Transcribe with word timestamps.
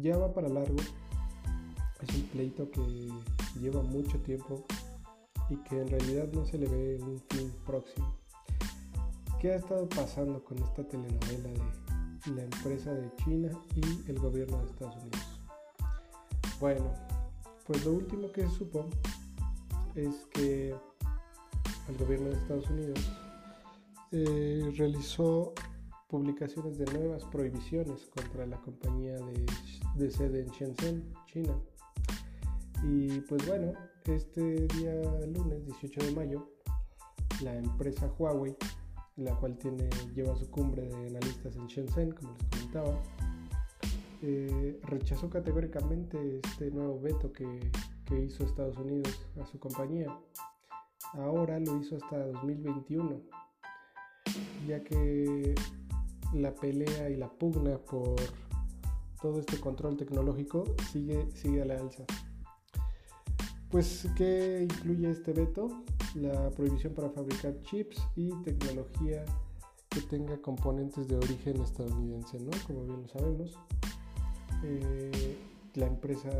ya 0.00 0.16
va 0.16 0.32
para 0.32 0.48
largo. 0.48 0.76
Es 2.00 2.14
un 2.14 2.22
pleito 2.28 2.70
que 2.70 3.10
lleva 3.60 3.82
mucho 3.82 4.18
tiempo 4.20 4.64
y 5.50 5.56
que 5.56 5.80
en 5.80 5.88
realidad 5.88 6.28
no 6.32 6.44
se 6.44 6.58
le 6.58 6.66
ve 6.66 6.98
un 7.02 7.20
fin 7.30 7.52
próximo. 7.66 8.14
¿Qué 9.40 9.52
ha 9.52 9.56
estado 9.56 9.88
pasando 9.88 10.42
con 10.44 10.58
esta 10.58 10.82
telenovela 10.84 11.50
de 12.26 12.34
la 12.34 12.42
empresa 12.42 12.92
de 12.92 13.10
China 13.16 13.50
y 13.74 14.10
el 14.10 14.18
gobierno 14.18 14.58
de 14.58 14.66
Estados 14.66 14.96
Unidos? 14.96 15.40
Bueno, 16.60 16.92
pues 17.66 17.84
lo 17.84 17.92
último 17.92 18.32
que 18.32 18.42
se 18.42 18.50
supo 18.50 18.86
es 19.94 20.26
que 20.32 20.74
el 21.88 21.96
gobierno 21.98 22.30
de 22.30 22.36
Estados 22.36 22.68
Unidos 22.70 23.12
eh, 24.12 24.72
realizó 24.76 25.52
publicaciones 26.08 26.78
de 26.78 26.86
nuevas 26.86 27.24
prohibiciones 27.26 28.06
contra 28.06 28.46
la 28.46 28.56
compañía 28.58 29.14
de, 29.14 29.46
de 29.96 30.10
sede 30.10 30.40
en 30.40 30.48
Shenzhen, 30.48 31.14
China. 31.26 31.54
Y 32.82 33.20
pues 33.20 33.46
bueno, 33.46 33.72
este 34.04 34.66
día 34.68 34.94
lunes 35.26 35.66
18 35.66 36.06
de 36.06 36.12
mayo, 36.12 36.48
la 37.42 37.56
empresa 37.56 38.10
Huawei, 38.18 38.56
la 39.16 39.34
cual 39.36 39.58
tiene, 39.58 39.88
lleva 40.14 40.34
su 40.36 40.50
cumbre 40.50 40.88
de 40.88 41.08
analistas 41.08 41.56
en 41.56 41.66
Shenzhen, 41.66 42.12
como 42.12 42.32
les 42.32 42.44
comentaba, 42.48 43.02
eh, 44.22 44.80
rechazó 44.84 45.28
categóricamente 45.28 46.40
este 46.42 46.70
nuevo 46.70 47.00
veto 47.00 47.32
que, 47.32 47.70
que 48.06 48.20
hizo 48.24 48.44
Estados 48.44 48.76
Unidos 48.78 49.26
a 49.40 49.44
su 49.44 49.58
compañía. 49.58 50.06
Ahora 51.14 51.58
lo 51.60 51.76
hizo 51.80 51.96
hasta 51.96 52.26
2021, 52.26 53.22
ya 54.66 54.82
que 54.82 55.54
la 56.32 56.54
pelea 56.54 57.10
y 57.10 57.16
la 57.16 57.28
pugna 57.28 57.78
por 57.78 58.16
todo 59.20 59.40
este 59.40 59.58
control 59.58 59.96
tecnológico 59.96 60.64
sigue, 60.92 61.28
sigue 61.34 61.62
a 61.62 61.64
la 61.64 61.74
alza. 61.74 62.04
Pues, 63.70 64.08
¿qué 64.16 64.62
incluye 64.62 65.10
este 65.10 65.32
veto? 65.32 65.68
La 66.14 66.50
prohibición 66.50 66.94
para 66.94 67.10
fabricar 67.10 67.60
chips 67.62 68.02
y 68.16 68.30
tecnología 68.42 69.24
que 69.90 70.00
tenga 70.02 70.40
componentes 70.40 71.08
de 71.08 71.16
origen 71.16 71.60
estadounidense, 71.60 72.38
¿no? 72.40 72.50
Como 72.66 72.84
bien 72.84 73.02
lo 73.02 73.08
sabemos, 73.08 73.58
eh, 74.64 75.36
la 75.74 75.86
empresa 75.86 76.30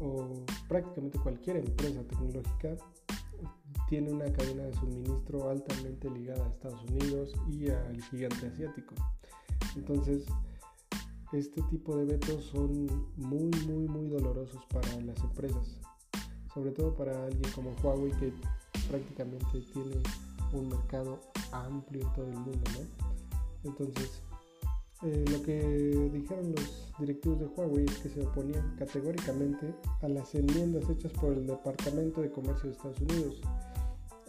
o 0.00 0.44
prácticamente 0.68 1.18
cualquier 1.18 1.58
empresa 1.58 2.02
tecnológica 2.02 2.76
tiene 3.88 4.12
una 4.12 4.32
cadena 4.32 4.64
de 4.64 4.74
suministro 4.74 5.50
altamente 5.50 6.10
ligada 6.10 6.44
a 6.44 6.48
Estados 6.48 6.82
Unidos 6.84 7.34
y 7.50 7.68
al 7.68 8.02
gigante 8.04 8.46
asiático. 8.46 8.94
Entonces, 9.76 10.24
este 11.32 11.62
tipo 11.62 11.96
de 11.96 12.04
vetos 12.04 12.44
son 12.44 12.86
muy, 13.16 13.50
muy, 13.66 13.88
muy 13.88 14.08
dolorosos 14.08 14.64
para 14.66 15.00
las 15.00 15.18
empresas 15.22 15.80
sobre 16.52 16.70
todo 16.72 16.94
para 16.94 17.24
alguien 17.24 17.50
como 17.52 17.74
Huawei 17.82 18.12
que 18.12 18.32
prácticamente 18.88 19.60
tiene 19.72 20.02
un 20.52 20.68
mercado 20.68 21.20
amplio 21.52 22.02
en 22.02 22.12
todo 22.12 22.26
el 22.26 22.38
mundo, 22.38 22.70
¿no? 22.74 23.70
Entonces, 23.70 24.22
eh, 25.04 25.24
lo 25.30 25.42
que 25.42 26.10
dijeron 26.12 26.52
los 26.52 26.92
directivos 26.98 27.40
de 27.40 27.46
Huawei 27.46 27.84
es 27.84 27.98
que 27.98 28.08
se 28.08 28.24
oponían 28.24 28.76
categóricamente 28.76 29.74
a 30.00 30.08
las 30.08 30.34
enmiendas 30.34 30.88
hechas 30.88 31.12
por 31.12 31.32
el 31.32 31.46
Departamento 31.46 32.20
de 32.20 32.30
Comercio 32.30 32.70
de 32.70 32.76
Estados 32.76 33.00
Unidos 33.00 33.40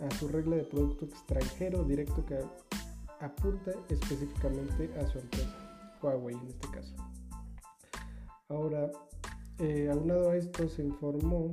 a 0.02 0.10
su 0.16 0.28
regla 0.28 0.56
de 0.56 0.64
producto 0.64 1.06
extranjero 1.06 1.84
directo 1.84 2.26
que 2.26 2.40
apunta 3.20 3.72
específicamente 3.90 4.90
a 5.00 5.08
su 5.08 5.20
empresa, 5.20 5.98
Huawei 6.02 6.36
en 6.36 6.48
este 6.48 6.68
caso. 6.70 6.96
Ahora, 8.50 8.92
eh, 9.60 9.90
aunado 9.92 10.32
a 10.32 10.38
esto, 10.38 10.68
se 10.68 10.84
informó 10.84 11.52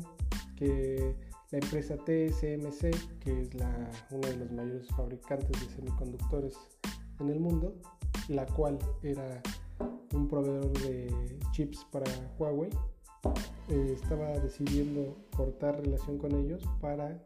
que 0.56 1.14
la 1.50 1.58
empresa 1.58 1.96
TSMC, 1.96 3.18
que 3.20 3.42
es 3.42 3.54
la, 3.54 3.90
uno 4.10 4.28
de 4.28 4.36
los 4.36 4.52
mayores 4.52 4.88
fabricantes 4.88 5.60
de 5.60 5.74
semiconductores 5.74 6.56
en 7.20 7.30
el 7.30 7.40
mundo, 7.40 7.74
la 8.28 8.46
cual 8.46 8.78
era 9.02 9.42
un 10.14 10.28
proveedor 10.28 10.72
de 10.80 11.38
chips 11.52 11.84
para 11.90 12.06
Huawei, 12.38 12.70
eh, 13.68 13.92
estaba 13.94 14.30
decidiendo 14.38 15.16
cortar 15.36 15.80
relación 15.80 16.18
con 16.18 16.34
ellos 16.34 16.62
para 16.80 17.22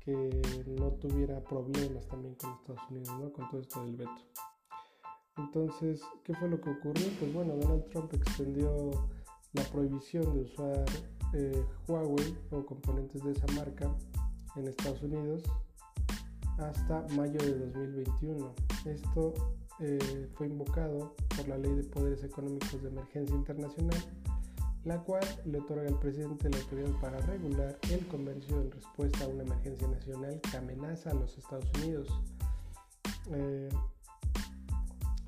que 0.00 0.40
no 0.78 0.92
tuviera 0.92 1.42
problemas 1.42 2.06
también 2.06 2.34
con 2.34 2.52
Estados 2.52 2.90
Unidos, 2.90 3.20
¿no? 3.20 3.32
con 3.32 3.48
todo 3.48 3.60
esto 3.60 3.84
del 3.84 3.96
veto. 3.96 4.22
Entonces, 5.36 6.00
¿qué 6.24 6.34
fue 6.34 6.48
lo 6.48 6.60
que 6.60 6.70
ocurrió? 6.70 7.06
Pues 7.18 7.32
bueno, 7.32 7.54
Donald 7.56 7.84
Trump 7.90 8.12
extendió 8.14 8.90
la 9.52 9.62
prohibición 9.64 10.32
de 10.34 10.42
usar 10.42 10.84
eh, 11.34 11.64
Huawei 11.88 12.36
o 12.50 12.64
componentes 12.64 13.22
de 13.24 13.32
esa 13.32 13.46
marca 13.54 13.94
en 14.56 14.68
Estados 14.68 15.02
Unidos 15.02 15.42
hasta 16.58 17.06
mayo 17.14 17.38
de 17.38 17.58
2021. 17.58 18.54
Esto 18.84 19.34
eh, 19.80 20.28
fue 20.34 20.46
invocado 20.46 21.14
por 21.36 21.48
la 21.48 21.58
Ley 21.58 21.74
de 21.74 21.84
Poderes 21.84 22.24
Económicos 22.24 22.82
de 22.82 22.88
Emergencia 22.88 23.34
Internacional, 23.34 23.98
la 24.84 24.98
cual 25.02 25.24
le 25.44 25.58
otorga 25.58 25.86
al 25.88 25.98
presidente 25.98 26.48
la 26.48 26.58
autoridad 26.58 27.00
para 27.00 27.18
regular 27.18 27.78
el 27.90 28.06
comercio 28.06 28.60
en 28.60 28.70
respuesta 28.70 29.24
a 29.24 29.28
una 29.28 29.42
emergencia 29.42 29.88
nacional 29.88 30.40
que 30.40 30.56
amenaza 30.56 31.10
a 31.10 31.14
los 31.14 31.36
Estados 31.36 31.70
Unidos. 31.82 32.08
Eh, 33.30 33.68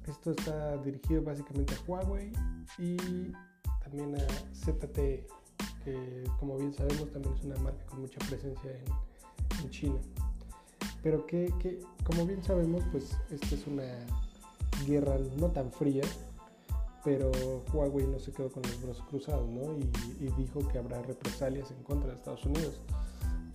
esto 0.06 0.31
está 0.31 0.77
dirigido 0.78 1.22
básicamente 1.22 1.75
a 1.75 1.78
Huawei 1.87 2.33
y 2.78 2.97
también 3.83 4.15
a 4.15 4.27
ZTE, 4.55 5.27
que 5.84 6.25
como 6.39 6.56
bien 6.56 6.72
sabemos 6.72 7.10
también 7.10 7.34
es 7.34 7.45
una 7.45 7.56
marca 7.56 7.84
con 7.87 8.00
mucha 8.00 8.19
presencia 8.21 8.71
en, 9.62 9.71
China. 9.71 9.99
Pero 11.03 11.26
que, 11.26 11.53
como 12.04 12.26
bien 12.26 12.42
sabemos, 12.42 12.82
pues 12.91 13.16
esta 13.31 13.54
es 13.54 13.66
una 13.66 13.84
guerra 14.86 15.16
no 15.38 15.48
tan 15.48 15.70
fría, 15.70 16.03
pero 17.04 17.31
Huawei 17.72 18.06
no 18.06 18.19
se 18.19 18.32
quedó 18.32 18.50
con 18.50 18.62
los 18.62 18.82
brazos 18.82 19.04
cruzados, 19.09 19.48
¿no? 19.48 19.78
Y, 19.78 20.31
dijo 20.36 20.66
que 20.69 20.78
habrá 20.78 21.00
represalias 21.03 21.70
en 21.70 21.82
contra 21.82 22.10
de 22.10 22.16
Estados 22.16 22.44
Unidos. 22.44 22.81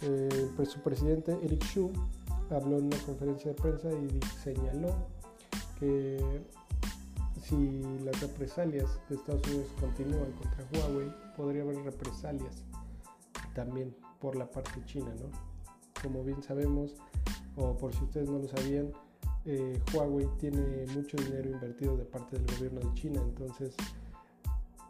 Eh, 0.01 0.49
pues 0.55 0.69
su 0.69 0.81
presidente 0.81 1.37
Eric 1.43 1.63
Xu 1.65 1.91
habló 2.49 2.77
en 2.77 2.85
una 2.85 2.97
conferencia 2.97 3.53
de 3.53 3.61
prensa 3.61 3.89
y 3.91 4.19
señaló 4.43 4.93
que 5.79 6.41
si 7.41 7.81
las 8.03 8.19
represalias 8.21 8.87
de 9.09 9.15
Estados 9.15 9.45
Unidos 9.47 9.67
continúan 9.79 10.31
contra 10.31 10.65
Huawei, 10.71 11.11
podría 11.35 11.63
haber 11.63 11.78
represalias 11.84 12.63
también 13.53 13.96
por 14.19 14.35
la 14.35 14.49
parte 14.49 14.84
china, 14.85 15.13
¿no? 15.19 15.29
Como 16.01 16.23
bien 16.23 16.41
sabemos, 16.41 16.96
o 17.55 17.76
por 17.78 17.94
si 17.94 18.03
ustedes 18.03 18.29
no 18.29 18.40
lo 18.40 18.47
sabían, 18.47 18.91
eh, 19.46 19.79
Huawei 19.94 20.28
tiene 20.38 20.85
mucho 20.96 21.17
dinero 21.17 21.50
invertido 21.50 21.97
de 21.97 22.05
parte 22.05 22.38
del 22.38 22.55
gobierno 22.55 22.79
de 22.79 22.94
China, 22.94 23.22
entonces 23.22 23.76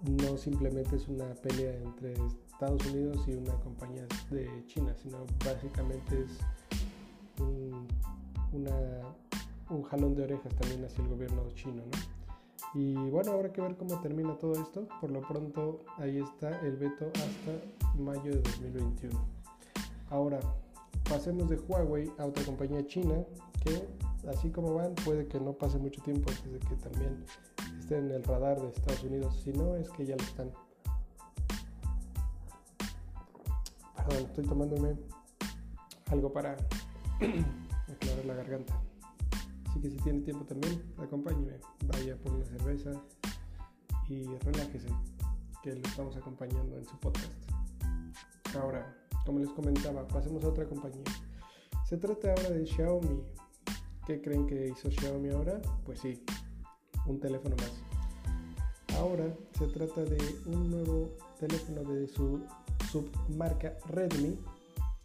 no 0.01 0.37
simplemente 0.37 0.95
es 0.95 1.07
una 1.07 1.33
pelea 1.35 1.75
entre 1.75 2.13
Estados 2.47 2.85
Unidos 2.87 3.17
y 3.27 3.33
una 3.33 3.53
compañía 3.55 4.05
de 4.29 4.63
China, 4.67 4.93
sino 5.01 5.25
básicamente 5.43 6.23
es 6.23 6.39
un, 7.41 7.87
un 9.69 9.83
jalón 9.83 10.15
de 10.15 10.23
orejas 10.23 10.53
también 10.55 10.85
hacia 10.85 11.03
el 11.03 11.09
gobierno 11.09 11.49
chino, 11.55 11.83
¿no? 11.83 12.13
Y 12.75 12.95
bueno, 12.95 13.33
habrá 13.33 13.53
que 13.53 13.61
ver 13.61 13.77
cómo 13.77 13.99
termina 14.01 14.37
todo 14.39 14.53
esto. 14.53 14.87
Por 14.99 15.11
lo 15.11 15.21
pronto, 15.21 15.81
ahí 15.97 16.17
está 16.17 16.59
el 16.61 16.75
veto 16.75 17.11
hasta 17.13 18.01
mayo 18.01 18.31
de 18.31 18.41
2021. 18.41 19.19
Ahora, 20.09 20.39
pasemos 21.09 21.49
de 21.49 21.57
Huawei 21.57 22.11
a 22.17 22.25
otra 22.25 22.43
compañía 22.43 22.85
china 22.87 23.15
que, 23.63 23.87
así 24.29 24.49
como 24.49 24.73
van, 24.73 24.95
puede 24.95 25.27
que 25.27 25.39
no 25.39 25.53
pase 25.53 25.77
mucho 25.77 26.01
tiempo 26.01 26.29
antes 26.29 26.51
de 26.51 26.59
que 26.59 26.75
también 26.75 27.25
esté 27.79 27.97
en 27.97 28.11
el 28.11 28.23
radar 28.23 28.61
de 28.61 28.69
Estados 28.69 29.03
Unidos. 29.03 29.41
Si 29.43 29.51
no, 29.51 29.75
es 29.75 29.89
que 29.91 30.05
ya 30.05 30.15
lo 30.15 30.23
están. 30.23 30.51
Perdón, 33.95 34.25
estoy 34.25 34.45
tomándome 34.45 34.97
algo 36.11 36.31
para 36.31 36.57
aclarar 37.91 38.25
la 38.25 38.33
garganta. 38.35 38.81
Así 39.69 39.79
que 39.79 39.89
si 39.89 39.97
tiene 39.97 40.21
tiempo 40.21 40.45
también, 40.45 40.83
acompáñeme. 40.97 41.59
Vaya 41.87 42.15
por 42.17 42.33
una 42.33 42.45
cerveza 42.45 42.91
y 44.07 44.25
relájese, 44.25 44.89
que 45.61 45.73
lo 45.73 45.81
estamos 45.87 46.15
acompañando 46.15 46.77
en 46.77 46.85
su 46.85 46.97
podcast. 46.99 47.33
Ahora, 48.55 49.02
como 49.25 49.39
les 49.39 49.49
comentaba, 49.49 50.07
pasemos 50.07 50.43
a 50.43 50.49
otra 50.49 50.65
compañía. 50.65 51.03
Se 51.87 51.97
trata 51.97 52.29
ahora 52.29 52.49
de 52.49 52.65
Xiaomi. 52.65 53.23
¿Qué 54.05 54.21
creen 54.21 54.45
que 54.47 54.67
hizo 54.67 54.89
Xiaomi 54.91 55.29
ahora? 55.29 55.61
Pues 55.85 55.99
sí, 55.99 56.23
un 57.05 57.19
teléfono 57.19 57.55
más. 57.55 58.97
Ahora 58.97 59.25
se 59.57 59.67
trata 59.67 60.03
de 60.03 60.17
un 60.45 60.69
nuevo 60.69 61.09
teléfono 61.39 61.83
de 61.83 62.07
su 62.07 62.45
submarca 62.91 63.77
Redmi, 63.89 64.37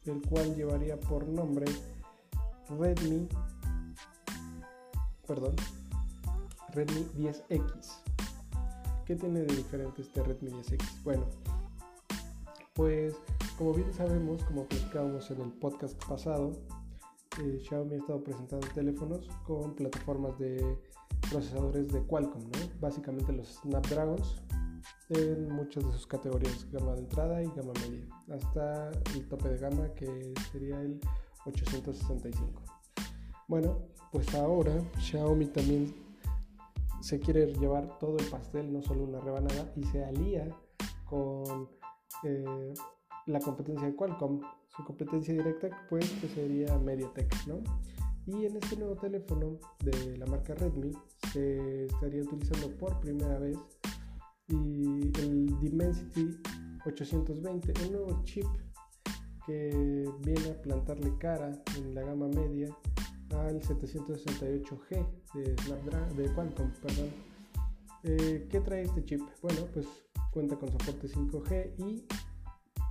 el 0.04 0.22
cual 0.22 0.54
llevaría 0.54 0.98
por 0.98 1.26
nombre 1.26 1.66
Redmi 2.78 3.28
perdón, 5.28 5.54
Redmi 6.72 7.04
10X, 7.18 8.00
¿Qué 9.04 9.14
tiene 9.14 9.40
de 9.40 9.56
diferente 9.56 10.00
este 10.00 10.22
Redmi 10.22 10.50
10X? 10.50 11.02
Bueno, 11.04 11.24
pues 12.72 13.14
como 13.58 13.74
bien 13.74 13.92
sabemos, 13.92 14.44
como 14.44 14.66
platicábamos 14.66 15.28
en 15.32 15.40
el 15.40 15.50
podcast 15.50 16.00
pasado, 16.04 16.52
eh, 17.42 17.60
Xiaomi 17.60 17.94
ha 17.94 17.98
estado 17.98 18.22
presentando 18.22 18.68
teléfonos 18.68 19.28
con 19.44 19.74
plataformas 19.74 20.38
de 20.38 20.78
procesadores 21.28 21.88
de 21.88 22.00
Qualcomm, 22.04 22.44
¿no? 22.44 22.80
básicamente 22.80 23.32
los 23.32 23.56
Snapdragons 23.62 24.42
en 25.10 25.52
muchas 25.52 25.84
de 25.84 25.92
sus 25.92 26.06
categorías, 26.06 26.70
gama 26.70 26.92
de 26.92 27.00
entrada 27.00 27.42
y 27.42 27.46
gama 27.46 27.72
media, 27.82 28.06
hasta 28.32 28.90
el 29.14 29.26
tope 29.28 29.48
de 29.48 29.58
gama 29.58 29.92
que 29.94 30.32
sería 30.52 30.80
el 30.80 31.00
865. 31.44 32.62
Bueno, 33.48 33.78
pues 34.12 34.32
ahora 34.36 34.72
Xiaomi 35.00 35.46
también 35.46 35.94
se 37.00 37.18
quiere 37.18 37.52
llevar 37.54 37.98
todo 37.98 38.18
el 38.18 38.26
pastel, 38.26 38.72
no 38.72 38.82
solo 38.82 39.02
una 39.02 39.20
rebanada, 39.20 39.72
y 39.74 39.82
se 39.84 40.04
alía 40.04 40.48
con 41.04 41.68
eh, 42.22 42.74
la 43.28 43.40
competencia 43.40 43.86
de 43.86 43.94
Qualcomm. 43.94 44.40
Su 44.68 44.84
competencia 44.84 45.34
directa, 45.34 45.68
pues, 45.88 46.10
que 46.20 46.28
sería 46.28 46.76
MediaTek, 46.78 47.46
¿no? 47.46 47.62
Y 48.26 48.46
en 48.46 48.56
este 48.56 48.76
nuevo 48.76 48.96
teléfono 48.96 49.58
de 49.80 50.16
la 50.18 50.26
marca 50.26 50.54
Redmi 50.54 50.92
se 51.32 51.86
estaría 51.86 52.22
utilizando 52.22 52.68
por 52.76 52.98
primera 53.00 53.38
vez 53.38 53.56
y 54.48 55.10
el 55.20 55.58
Dimensity 55.60 56.38
820, 56.84 57.72
un 57.84 57.92
nuevo 57.92 58.22
chip 58.24 58.46
que 59.46 60.10
viene 60.20 60.50
a 60.50 60.62
plantarle 60.62 61.16
cara 61.18 61.50
en 61.76 61.94
la 61.94 62.02
gama 62.02 62.28
media 62.28 62.68
al 63.30 63.60
768G 63.60 65.06
de, 65.34 65.56
Snapdragon, 65.62 66.16
de 66.16 66.32
Qualcomm. 66.34 66.70
Perdón. 66.82 67.08
Eh, 68.04 68.46
¿Qué 68.50 68.60
trae 68.60 68.82
este 68.82 69.04
chip? 69.04 69.22
Bueno, 69.42 69.62
pues 69.72 69.86
cuenta 70.32 70.56
con 70.56 70.70
soporte 70.70 71.08
5G 71.08 71.72
y 71.78 72.04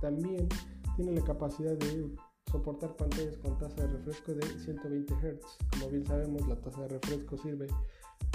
también 0.00 0.48
tiene 0.96 1.12
la 1.12 1.24
capacidad 1.24 1.76
de 1.76 2.10
soportar 2.50 2.96
pantallas 2.96 3.36
con 3.38 3.58
tasa 3.58 3.82
de 3.82 3.88
refresco 3.88 4.34
de 4.34 4.46
120 4.58 5.14
Hz. 5.14 5.40
Como 5.70 5.90
bien 5.90 6.06
sabemos, 6.06 6.46
la 6.48 6.56
tasa 6.56 6.82
de 6.82 6.88
refresco 6.88 7.36
sirve 7.38 7.66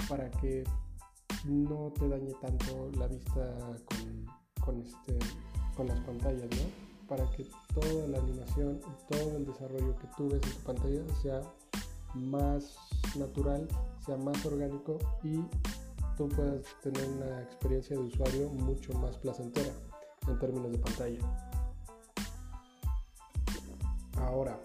para 0.08 0.30
que 0.30 0.64
no 1.44 1.92
te 1.98 2.08
dañe 2.08 2.32
tanto 2.40 2.90
la 2.98 3.06
vista 3.08 3.56
con, 4.64 4.80
este, 4.80 5.18
las 5.86 6.00
pantallas. 6.00 6.48
Para 7.08 7.30
que 7.32 7.46
toda 7.74 8.08
la 8.08 8.18
animación 8.18 8.80
y 8.80 9.12
todo 9.12 9.36
el 9.36 9.44
desarrollo 9.44 9.94
que 9.96 10.06
tú 10.16 10.28
ves 10.28 10.40
en 10.42 10.52
tu 10.52 10.60
pantalla 10.60 11.02
sea 11.20 11.42
más 12.14 12.78
natural, 13.16 13.68
sea 14.06 14.16
más 14.16 14.44
orgánico 14.46 14.98
y 15.22 15.42
tú 16.16 16.28
puedas 16.28 16.62
tener 16.82 17.06
una 17.08 17.42
experiencia 17.42 17.96
de 17.96 18.04
usuario 18.04 18.48
mucho 18.48 18.94
más 18.94 19.18
placentera 19.18 19.72
en 20.28 20.38
términos 20.38 20.72
de 20.72 20.78
pantalla. 20.78 21.18
Ahora, 24.16 24.60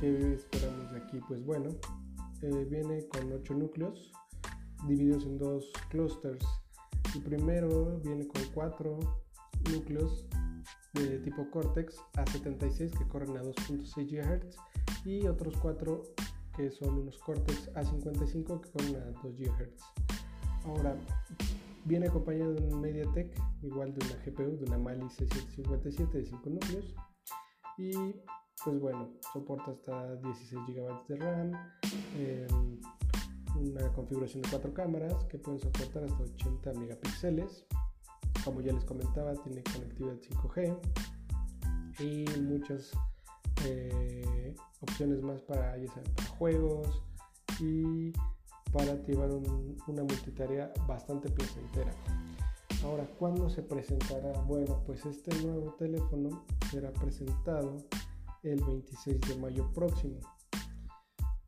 ¿qué 0.00 0.34
esperamos 0.34 0.90
de 0.92 0.98
aquí? 0.98 1.20
Pues 1.28 1.44
bueno, 1.44 1.70
eh, 2.42 2.66
viene 2.70 3.06
con 3.08 3.32
8 3.32 3.54
núcleos 3.54 4.12
divididos 4.86 5.24
en 5.24 5.38
dos 5.38 5.72
clusters. 5.90 6.44
El 7.14 7.22
primero 7.22 8.00
viene 8.04 8.26
con 8.26 8.42
4 8.54 8.98
núcleos 9.72 10.26
de 10.94 11.18
tipo 11.20 11.50
Cortex 11.50 11.96
A76 12.14 12.96
que 12.96 13.08
corren 13.08 13.36
a 13.36 13.42
2.6 13.42 14.06
GHz 14.08 14.56
y 15.04 15.26
otros 15.26 15.56
4 15.60 16.02
que 16.56 16.70
son 16.70 16.98
unos 16.98 17.18
Cortex 17.18 17.72
A55 17.74 18.60
que 18.60 18.70
corren 18.70 18.96
a 18.96 19.10
2 19.22 19.36
GHz. 19.36 19.82
Ahora, 20.64 20.96
viene 21.88 22.06
acompañado 22.06 22.54
de 22.54 22.62
un 22.62 22.80
MediaTek, 22.80 23.34
igual 23.62 23.94
de 23.94 24.04
una 24.04 24.22
GPU, 24.24 24.58
de 24.58 24.64
una 24.66 24.78
Mali 24.78 25.06
C157 25.06 26.10
de 26.10 26.26
5 26.26 26.50
núcleos. 26.50 26.94
Y 27.78 27.92
pues 28.62 28.78
bueno, 28.78 29.08
soporta 29.32 29.70
hasta 29.70 30.16
16 30.16 30.62
GB 30.66 31.06
de 31.08 31.16
RAM, 31.16 31.52
em, 32.16 32.80
una 33.56 33.90
configuración 33.92 34.42
de 34.42 34.50
4 34.50 34.74
cámaras 34.74 35.24
que 35.24 35.38
pueden 35.38 35.60
soportar 35.60 36.04
hasta 36.04 36.22
80 36.22 36.72
megapíxeles. 36.74 37.66
Como 38.44 38.60
ya 38.60 38.72
les 38.72 38.84
comentaba, 38.84 39.32
tiene 39.34 39.62
conectividad 39.62 40.18
5G 40.20 40.76
y 42.00 42.40
muchas 42.40 42.92
eh, 43.64 44.54
opciones 44.80 45.22
más 45.22 45.40
para, 45.40 45.72
para 45.72 46.28
juegos 46.36 47.02
y 47.60 48.12
para 48.72 48.92
activar 48.92 49.30
una 49.30 50.02
multitarea 50.02 50.72
bastante 50.86 51.28
placentera. 51.30 51.92
Ahora, 52.84 53.06
¿cuándo 53.18 53.50
se 53.50 53.62
presentará? 53.62 54.32
Bueno, 54.42 54.82
pues 54.86 55.04
este 55.04 55.34
nuevo 55.42 55.74
teléfono 55.74 56.44
será 56.70 56.92
presentado 56.92 57.76
el 58.42 58.62
26 58.62 59.20
de 59.20 59.36
mayo 59.36 59.72
próximo. 59.72 60.20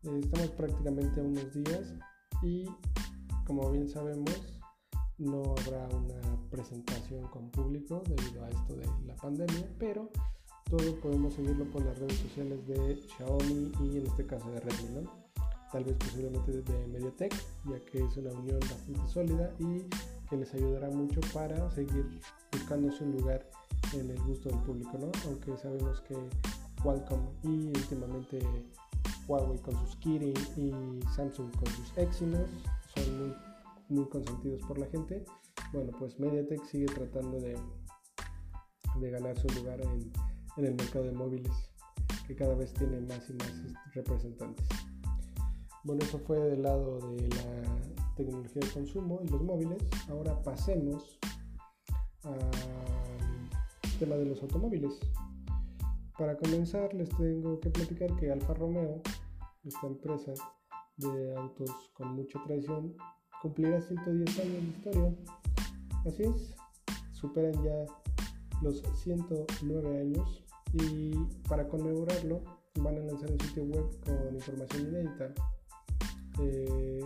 Estamos 0.03 0.49
prácticamente 0.51 1.21
a 1.21 1.25
unos 1.25 1.53
días 1.53 1.95
y 2.43 2.67
como 3.47 3.71
bien 3.71 3.89
sabemos 3.89 4.61
no 5.19 5.55
habrá 5.59 5.87
una 5.95 6.51
presentación 6.51 7.29
con 7.29 7.51
público 7.51 8.03
debido 8.07 8.45
a 8.45 8.49
esto 8.49 8.75
de 8.77 8.87
la 9.07 9.15
pandemia, 9.17 9.69
pero 9.79 10.11
todo 10.71 10.99
podemos 11.01 11.35
seguirlo 11.35 11.65
por 11.71 11.85
las 11.85 11.99
redes 11.99 12.19
sociales 12.19 12.67
de 12.67 12.97
Xiaomi 13.17 13.73
y 13.83 13.99
en 13.99 14.07
este 14.07 14.27
caso 14.27 14.51
de 14.51 14.61
Redmi, 14.61 15.03
¿no? 15.03 15.20
Tal 15.73 15.85
vez 15.85 15.97
posiblemente 15.99 16.51
de 16.51 16.87
MediaTek, 16.89 17.33
ya 17.67 17.79
que 17.85 18.05
es 18.05 18.17
una 18.17 18.33
unión 18.33 18.59
bastante 18.61 19.07
sólida 19.07 19.55
y 19.61 19.85
que 20.29 20.37
les 20.37 20.53
ayudará 20.55 20.91
mucho 20.91 21.21
para 21.33 21.71
seguir 21.71 22.21
buscándose 22.51 23.05
un 23.05 23.13
lugar 23.13 23.49
en 23.93 24.11
el 24.11 24.21
gusto 24.23 24.49
del 24.49 24.59
público, 24.61 24.99
¿no? 24.99 25.13
Aunque 25.27 25.57
sabemos 25.59 26.01
que 26.03 26.17
Qualcomm 26.83 27.25
y 27.45 27.69
últimamente 27.69 28.41
Huawei 29.29 29.59
con 29.59 29.77
sus 29.77 29.95
Kirin 29.97 30.35
y 30.57 31.01
Samsung 31.15 31.55
con 31.57 31.67
sus 31.69 31.97
Exynos 31.97 32.49
son 32.95 33.19
muy, 33.19 33.35
muy 33.89 34.09
consentidos 34.09 34.63
por 34.63 34.79
la 34.79 34.87
gente. 34.87 35.25
Bueno, 35.73 35.93
pues 35.99 36.19
MediaTek 36.19 36.65
sigue 36.65 36.87
tratando 36.87 37.39
de, 37.39 37.57
de 38.99 39.11
ganar 39.11 39.39
su 39.39 39.47
lugar 39.61 39.81
en, 39.83 40.13
en 40.57 40.65
el 40.65 40.75
mercado 40.75 41.05
de 41.05 41.13
móviles, 41.13 41.53
que 42.27 42.35
cada 42.35 42.57
vez 42.57 42.73
tiene 42.75 43.01
más 43.03 43.31
y 43.31 43.35
más 43.35 43.53
representantes. 43.95 44.67
Bueno, 45.83 46.03
eso 46.03 46.19
fue 46.19 46.39
del 46.39 46.63
lado 46.63 46.99
de 46.99 47.29
la 47.29 48.15
tecnología 48.15 48.61
de 48.61 48.69
consumo 48.69 49.21
y 49.25 49.29
los 49.29 49.43
móviles. 49.43 49.83
Ahora 50.11 50.43
pasemos 50.43 51.19
al 52.23 52.39
tema 53.99 54.17
de 54.17 54.27
los 54.27 54.43
automóviles. 54.43 55.01
Para 56.19 56.37
comenzar 56.37 56.93
les 56.93 57.09
tengo 57.17 57.59
que 57.61 57.71
platicar 57.71 58.15
que 58.17 58.31
Alfa 58.31 58.53
Romeo, 58.53 59.01
esta 59.65 59.87
empresa 59.87 60.35
de 60.99 61.35
autos 61.35 61.71
con 61.95 62.15
mucha 62.15 62.43
tradición, 62.45 62.95
cumplirá 63.41 63.81
110 63.81 64.39
años 64.39 64.63
de 64.63 64.69
historia. 64.69 65.15
Así 66.07 66.25
es, 66.25 66.55
superan 67.13 67.55
ya 67.65 67.87
los 68.61 68.83
109 69.03 69.99
años 69.99 70.45
y 70.75 71.13
para 71.49 71.67
conmemorarlo 71.67 72.43
van 72.81 72.99
a 72.99 73.01
lanzar 73.01 73.33
un 73.33 73.41
sitio 73.41 73.65
web 73.65 73.87
con 74.05 74.35
información 74.35 74.89
inédita. 74.89 75.33
Eh, 76.41 77.05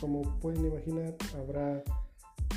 como 0.00 0.22
pueden 0.40 0.66
imaginar, 0.66 1.16
habrá 1.36 1.82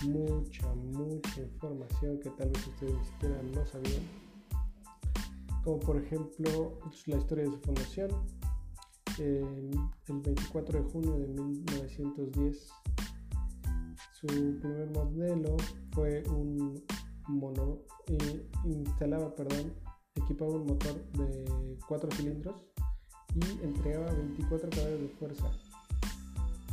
mucha, 0.03 0.73
mucha 0.75 1.41
información 1.41 2.19
que 2.19 2.29
tal 2.31 2.49
vez 2.49 2.67
ustedes 2.67 2.95
ni 2.97 3.05
siquiera 3.05 3.41
no 3.55 3.65
sabían. 3.65 4.03
Como 5.63 5.79
por 5.79 5.97
ejemplo 5.97 6.79
la 7.07 7.17
historia 7.17 7.45
de 7.45 7.51
su 7.51 7.59
fundación. 7.59 8.09
el 9.19 9.71
24 10.07 10.83
de 10.83 10.89
junio 10.91 11.17
de 11.17 11.27
1910 11.27 12.71
su 14.21 14.27
primer 14.59 14.87
modelo 14.91 15.57
fue 15.93 16.23
un 16.29 16.83
mono, 17.27 17.79
eh, 18.07 18.47
instalaba, 18.65 19.33
perdón, 19.33 19.73
equipaba 20.15 20.51
un 20.51 20.67
motor 20.67 20.93
de 21.13 21.77
4 21.87 22.11
cilindros 22.11 22.55
y 23.35 23.63
entregaba 23.63 24.11
24 24.13 24.69
caballos 24.69 25.01
de 25.01 25.09
fuerza. 25.09 25.51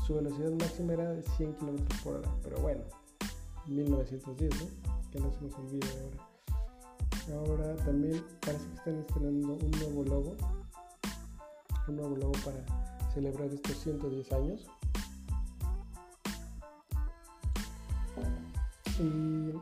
Su 0.06 0.14
velocidad 0.14 0.50
máxima 0.52 0.94
era 0.94 1.10
de 1.10 1.22
100 1.22 1.52
km 1.54 2.02
por 2.02 2.16
hora, 2.16 2.30
pero 2.42 2.58
bueno, 2.60 2.82
1910, 3.66 4.50
¿no? 4.62 5.10
Que 5.10 5.20
no 5.20 5.30
se 5.30 5.42
nos 5.42 5.54
olvide 5.54 5.86
ahora. 6.00 6.28
Ahora 7.34 7.76
también 7.84 8.24
parece 8.40 8.66
que 8.68 8.74
están 8.74 8.98
estrenando 9.00 9.54
un 9.54 9.70
nuevo 9.70 10.04
logo, 10.04 10.36
un 11.88 11.96
nuevo 11.96 12.16
logo 12.16 12.32
para 12.44 12.64
celebrar 13.12 13.52
estos 13.52 13.76
110 13.78 14.32
años. 14.32 14.66
Y 18.98 19.52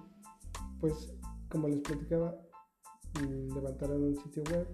pues 0.80 1.12
como 1.50 1.68
les 1.68 1.80
platicaba, 1.80 2.36
mm, 3.14 3.54
levantarán 3.54 4.02
un 4.02 4.16
sitio 4.16 4.44
web 4.44 4.66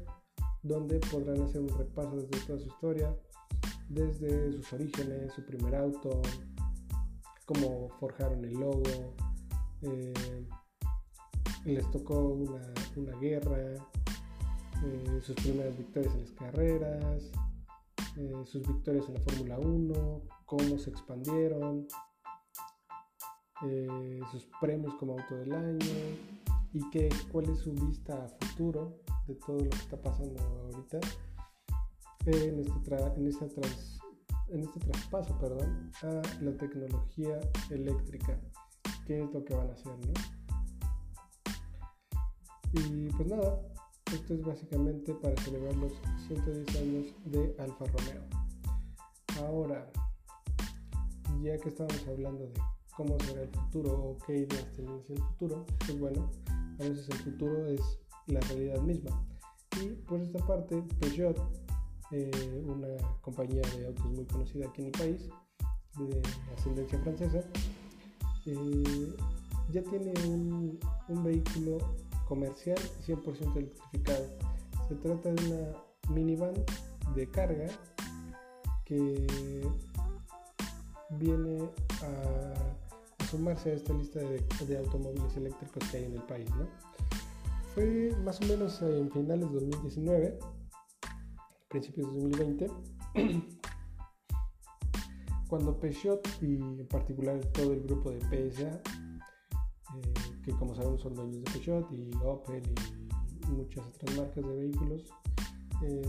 donde 0.62 1.00
podrán 1.00 1.42
hacer 1.42 1.60
un 1.60 1.76
repaso 1.76 2.16
desde 2.16 2.46
toda 2.46 2.58
su 2.58 2.68
historia, 2.68 3.16
desde 3.88 4.52
sus 4.52 4.72
orígenes, 4.72 5.32
su 5.34 5.44
primer 5.44 5.74
auto, 5.74 6.22
cómo 7.44 7.88
forjaron 7.98 8.44
el 8.44 8.54
logo, 8.54 9.14
eh, 9.82 10.46
les 11.64 11.90
tocó 11.90 12.18
una, 12.18 13.18
guerra, 13.18 13.58
eh, 14.84 15.20
sus 15.22 15.34
primeras 15.36 15.76
victorias 15.76 16.14
en 16.14 16.20
las 16.20 16.32
carreras, 16.32 17.30
eh, 18.16 18.42
sus 18.44 18.66
victorias 18.66 19.06
en 19.08 19.14
la 19.14 19.20
Fórmula 19.20 19.58
1, 19.58 20.22
cómo 20.46 20.78
se 20.78 20.90
expandieron, 20.90 21.86
sus 24.32 24.44
premios 24.60 24.92
como 24.94 25.12
auto 25.12 25.36
del 25.36 25.52
año 25.52 25.78
y 26.72 26.90
que, 26.90 27.08
cuál 27.30 27.48
es 27.48 27.58
su 27.58 27.72
vista 27.72 28.24
a 28.24 28.28
futuro 28.28 29.01
de 29.26 29.34
todo 29.36 29.58
lo 29.58 29.70
que 29.70 29.76
está 29.76 30.00
pasando 30.00 30.42
ahorita 30.42 31.00
en 32.26 32.60
este, 32.60 32.94
en 33.16 33.26
este, 33.26 33.46
en 34.48 34.60
este 34.60 34.80
traspaso 34.80 35.38
perdón, 35.38 35.90
a 36.02 36.22
la 36.40 36.56
tecnología 36.56 37.40
eléctrica. 37.70 38.38
¿Qué 39.06 39.22
es 39.22 39.32
lo 39.32 39.44
que 39.44 39.54
van 39.54 39.70
a 39.70 39.72
hacer? 39.72 39.92
¿no? 40.06 40.12
Y 42.74 43.08
pues 43.10 43.28
nada, 43.28 43.60
esto 44.12 44.34
es 44.34 44.42
básicamente 44.42 45.14
para 45.14 45.36
celebrar 45.42 45.76
los 45.76 45.92
110 46.28 46.76
años 46.76 47.06
de 47.24 47.54
Alfa 47.58 47.84
Romeo. 47.86 48.22
Ahora, 49.40 49.90
ya 51.42 51.58
que 51.58 51.68
estamos 51.68 52.06
hablando 52.06 52.46
de 52.46 52.54
cómo 52.96 53.18
será 53.20 53.42
el 53.42 53.48
futuro 53.48 53.92
o 53.92 54.18
qué 54.26 54.38
ideas 54.38 54.72
tenemos 54.72 55.08
en 55.10 55.16
el 55.16 55.22
futuro, 55.22 55.66
pues 55.78 55.98
bueno, 55.98 56.30
a 56.78 56.84
veces 56.84 57.08
el 57.08 57.18
futuro 57.18 57.66
es 57.66 58.01
la 58.26 58.40
realidad 58.40 58.80
misma. 58.82 59.10
Y 59.80 59.88
por 60.06 60.20
esta 60.20 60.38
parte, 60.46 60.82
Peugeot, 61.00 61.36
eh, 62.10 62.62
una 62.66 62.88
compañía 63.20 63.62
de 63.76 63.86
autos 63.86 64.04
muy 64.06 64.26
conocida 64.26 64.66
aquí 64.66 64.82
en 64.82 64.86
el 64.88 64.92
país, 64.92 65.28
de 65.98 66.22
ascendencia 66.56 66.98
francesa, 67.00 67.42
eh, 68.46 69.14
ya 69.70 69.82
tiene 69.82 70.12
un, 70.26 70.78
vehículo 71.24 71.78
comercial 72.26 72.78
100% 73.06 73.56
electrificado. 73.56 74.26
Se 74.88 74.94
trata 74.96 75.30
de 75.30 75.44
una 75.46 76.14
minivan 76.14 76.54
de 77.14 77.28
carga 77.28 77.68
que 78.84 79.26
viene 81.18 81.68
a, 82.02 83.24
sumarse 83.30 83.70
a 83.70 83.74
esta 83.74 83.92
lista 83.94 84.20
de, 84.20 84.78
automóviles 84.78 85.36
eléctricos 85.36 85.88
que 85.90 85.98
hay 85.98 86.04
en 86.04 86.14
el 86.14 86.22
país. 86.22 86.48
Fue 87.74 88.14
más 88.22 88.40
o 88.40 88.46
menos 88.46 88.82
en 88.82 89.10
finales 89.10 89.50
de 89.52 89.60
2019, 89.60 90.38
principios 91.68 92.12
de 92.12 92.20
2020, 92.20 92.70
cuando 95.48 95.78
Peugeot 95.78 96.26
y 96.40 96.56
en 96.56 96.86
particular 96.88 97.40
todo 97.52 97.72
el 97.72 97.82
grupo 97.82 98.10
de 98.10 98.20
PSA 98.20 98.82
que 100.42 100.52
como 100.52 100.74
sabemos 100.74 101.00
son 101.00 101.14
dueños 101.14 101.44
de 101.44 101.50
Peugeot 101.52 101.92
y 101.92 102.10
Opel 102.24 102.62
y 103.48 103.50
muchas 103.52 103.86
otras 103.86 104.16
marcas 104.16 104.44
de 104.44 104.54
vehículos, 104.56 105.04
eh, 105.82 106.02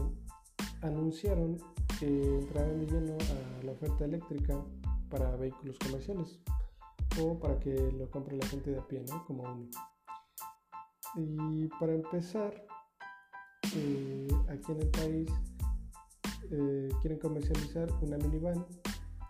anunciaron 0.81 1.57
que 1.99 2.37
entrarán 2.39 2.79
de 2.79 2.85
lleno 2.87 3.13
a 3.13 3.63
la 3.63 3.71
oferta 3.71 4.05
eléctrica 4.05 4.59
para 5.09 5.35
vehículos 5.35 5.77
comerciales 5.79 6.39
o 7.21 7.39
para 7.39 7.59
que 7.59 7.91
lo 7.91 8.09
compre 8.09 8.37
la 8.37 8.47
gente 8.47 8.71
de 8.71 8.79
a 8.79 8.87
pie, 8.87 9.03
¿no? 9.09 9.23
Como 9.25 9.43
uno. 9.43 9.69
Y 11.15 11.67
para 11.79 11.93
empezar, 11.93 12.65
eh, 13.75 14.27
aquí 14.49 14.71
en 14.71 14.81
el 14.81 14.89
país 14.89 15.29
eh, 16.51 16.89
quieren 17.01 17.19
comercializar 17.19 17.91
una 18.01 18.17
minivan 18.17 18.65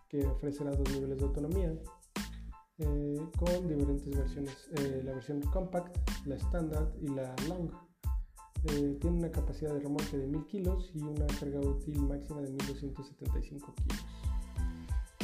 que 0.07 0.25
ofrecerá 0.25 0.71
dos 0.71 0.89
niveles 0.91 1.17
de 1.17 1.23
autonomía 1.25 1.73
eh, 2.79 3.27
con 3.37 3.67
diferentes 3.67 4.09
versiones. 4.17 4.69
La 5.03 5.13
versión 5.13 5.41
compact, 5.41 5.97
la 6.25 6.35
standard 6.35 6.89
y 7.01 7.07
la 7.07 7.35
long. 7.47 7.69
Tiene 8.63 9.17
una 9.17 9.29
capacidad 9.29 9.73
de 9.73 9.81
remolque 9.81 10.17
de 10.17 10.25
1000 10.25 10.45
kilos 10.45 10.91
y 10.93 11.01
una 11.03 11.27
carga 11.27 11.59
útil 11.59 12.01
máxima 12.01 12.41
de 12.41 12.49
1275 12.51 13.73
kilos. 13.75 14.05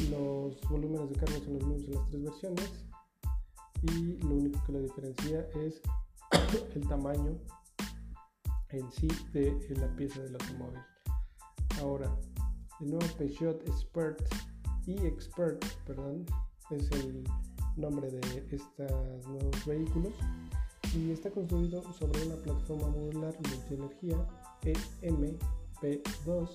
Los 0.09 0.69
volúmenes 0.69 1.09
de 1.09 1.15
carga 1.15 1.39
son 1.39 1.53
los 1.53 1.65
mismos 1.65 1.87
en 1.87 1.95
las 1.95 2.05
tres 2.05 2.23
versiones 2.23 2.85
y 3.83 4.17
lo 4.17 4.35
único 4.35 4.61
que 4.65 4.71
la 4.73 4.79
diferencia 4.79 5.47
es 5.55 5.81
el 6.75 6.87
tamaño 6.87 7.37
en 8.69 8.91
sí 8.91 9.07
de 9.33 9.75
la 9.77 9.87
pieza 9.95 10.21
del 10.21 10.33
automóvil. 10.33 10.79
Ahora, 11.81 12.15
el 12.81 12.91
nuevo 12.91 13.05
Peugeot 13.17 13.67
Expert 13.67 14.21
y 14.85 15.05
Expert, 15.05 15.63
perdón, 15.85 16.25
es 16.71 16.91
el 16.91 17.23
nombre 17.75 18.09
de 18.09 18.47
estos 18.51 19.27
nuevos 19.27 19.65
vehículos 19.65 20.13
y 20.95 21.11
está 21.11 21.29
construido 21.29 21.81
sobre 21.93 22.25
una 22.25 22.35
plataforma 22.35 22.87
modular 22.87 23.35
multienergía 23.49 24.17
EMP2 25.01 26.49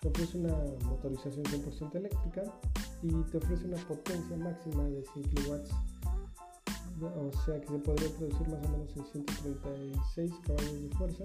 que 0.00 0.08
ofrece 0.08 0.38
una 0.38 0.56
motorización 0.86 1.44
100% 1.44 1.96
eléctrica 1.96 2.42
y 3.02 3.08
te 3.30 3.38
ofrece 3.38 3.66
una 3.66 3.76
potencia 3.86 4.36
máxima 4.36 4.84
de 4.84 5.04
100 5.04 5.30
kW 5.30 5.97
o 7.02 7.30
sea 7.44 7.60
que 7.60 7.68
se 7.68 7.78
podría 7.78 8.08
producir 8.16 8.48
más 8.48 8.66
o 8.66 8.68
menos 8.70 8.96
en 8.96 9.06
136 9.06 10.32
caballos 10.46 10.82
de 10.82 10.88
fuerza 10.96 11.24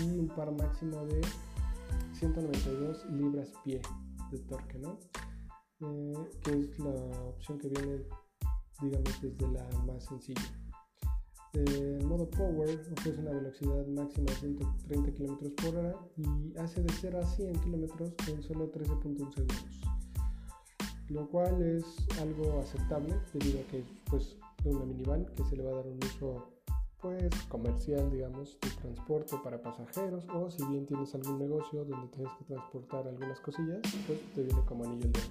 y 0.00 0.18
un 0.18 0.28
par 0.28 0.50
máximo 0.52 1.04
de 1.06 1.20
192 2.14 3.06
libras-pie 3.10 3.80
de 4.30 4.38
torque, 4.40 4.78
¿no? 4.78 4.98
Eh, 5.80 6.14
que 6.44 6.60
es 6.60 6.78
la 6.78 6.90
opción 7.28 7.58
que 7.58 7.68
viene 7.68 8.04
digamos 8.82 9.20
desde 9.22 9.48
la 9.52 9.68
más 9.86 10.04
sencilla. 10.04 10.42
Eh, 11.54 11.98
el 12.00 12.06
modo 12.06 12.28
Power 12.30 12.80
ofrece 12.92 13.20
una 13.20 13.32
velocidad 13.32 13.86
máxima 13.88 14.32
de 14.32 14.36
130 14.36 15.12
km 15.12 15.54
por 15.56 15.76
hora 15.76 15.94
y 16.16 16.58
hace 16.58 16.82
de 16.82 16.92
0 17.00 17.20
a 17.22 17.26
100 17.26 17.58
km 17.58 18.12
en 18.28 18.42
solo 18.42 18.72
13.1 18.72 19.34
segundos, 19.34 19.80
lo 21.08 21.28
cual 21.28 21.62
es 21.62 21.84
algo 22.20 22.60
aceptable 22.60 23.14
debido 23.34 23.60
a 23.60 23.64
que 23.64 23.84
es 24.16 24.38
pues, 24.62 24.74
una 24.74 24.84
minivan 24.84 25.26
que 25.26 25.44
se 25.44 25.56
le 25.56 25.62
va 25.62 25.70
a 25.70 25.74
dar 25.76 25.86
un 25.86 25.98
uso 26.04 26.48
pues 27.00 27.34
comercial, 27.48 28.10
digamos, 28.10 28.58
de 28.60 28.70
transporte 28.80 29.36
para 29.42 29.60
pasajeros 29.60 30.24
o 30.32 30.50
si 30.50 30.64
bien 30.66 30.86
tienes 30.86 31.14
algún 31.14 31.38
negocio 31.38 31.84
donde 31.84 32.06
tienes 32.08 32.32
que 32.34 32.44
transportar 32.44 33.08
algunas 33.08 33.40
cosillas, 33.40 33.80
pues 34.06 34.20
te 34.34 34.42
viene 34.42 34.64
como 34.64 34.84
anillo 34.84 35.06
el 35.06 35.12
dedo. 35.12 35.24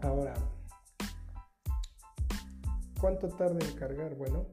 Ahora, 0.00 0.34
¿Cuánto 3.00 3.28
tarda 3.28 3.58
en 3.64 3.74
cargar? 3.76 4.16
Bueno, 4.16 4.46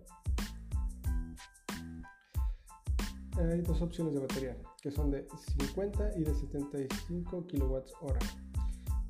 hay 3.38 3.62
dos 3.62 3.82
opciones 3.82 4.14
de 4.14 4.20
batería 4.20 4.58
que 4.82 4.92
son 4.92 5.12
de 5.12 5.26
50 5.58 6.18
y 6.18 6.24
de 6.24 6.34
75 6.34 7.48
kWh 7.48 8.53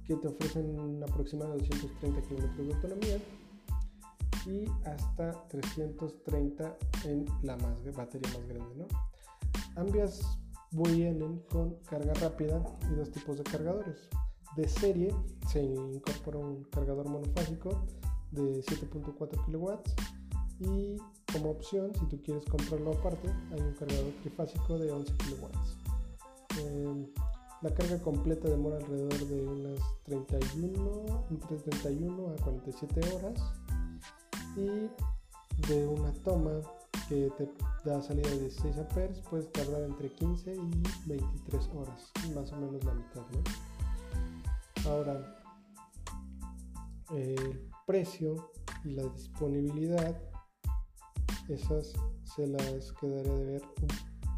que 0.07 0.15
te 0.15 0.27
ofrecen 0.27 0.99
de 0.99 1.59
230 1.59 2.21
km 2.21 2.55
de 2.57 2.73
autonomía 2.73 3.17
y 4.45 4.65
hasta 4.85 5.31
330 5.47 6.77
en 7.05 7.25
la 7.43 7.55
más, 7.57 7.83
batería 7.95 8.29
más 8.33 8.47
grande. 8.47 8.75
¿no? 8.75 8.87
Ambas 9.75 10.21
vienen 10.71 11.39
con 11.49 11.75
carga 11.89 12.13
rápida 12.15 12.63
y 12.91 12.95
dos 12.95 13.11
tipos 13.11 13.37
de 13.37 13.43
cargadores. 13.43 14.09
De 14.57 14.67
serie 14.67 15.13
se 15.51 15.63
incorpora 15.63 16.39
un 16.39 16.63
cargador 16.65 17.09
monofásico 17.09 17.85
de 18.31 18.61
7.4 18.63 19.45
kW 19.45 19.71
y 20.59 20.97
como 21.31 21.51
opción 21.51 21.91
si 21.95 22.05
tú 22.07 22.21
quieres 22.21 22.45
comprarlo 22.45 22.91
aparte 22.91 23.29
hay 23.51 23.61
un 23.61 23.73
cargador 23.73 24.11
trifásico 24.21 24.77
de 24.77 24.91
11 24.91 25.13
kW 25.13 25.47
la 27.63 27.73
carga 27.73 27.97
completa 28.01 28.49
demora 28.49 28.77
alrededor 28.77 29.27
de 29.27 29.41
unas 29.41 29.79
31 30.03 31.25
entre 31.31 31.57
31 31.57 32.29
a 32.29 32.35
47 32.43 33.01
horas 33.15 33.41
y 34.57 34.89
de 35.67 35.87
una 35.87 36.11
toma 36.23 36.51
que 37.07 37.31
te 37.37 37.49
da 37.89 38.01
salida 38.01 38.29
de 38.29 38.39
16 38.41 38.77
amperes 38.77 39.21
puedes 39.29 39.51
tardar 39.51 39.83
entre 39.83 40.09
15 40.09 40.53
y 40.53 40.83
23 41.07 41.69
horas 41.75 42.11
más 42.35 42.51
o 42.51 42.57
menos 42.57 42.83
la 42.83 42.93
mitad 42.93 43.21
¿no? 43.31 44.91
ahora 44.91 45.43
el 47.11 47.69
precio 47.85 48.51
y 48.83 48.91
la 48.91 49.03
disponibilidad, 49.03 50.21
esas 51.49 51.93
se 52.23 52.47
las 52.47 52.91
quedaré 52.93 53.29
de 53.29 53.45
ver 53.45 53.61